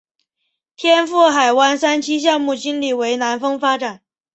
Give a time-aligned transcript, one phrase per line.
[0.75, 4.01] 天赋海湾三期项目经理为南丰发展。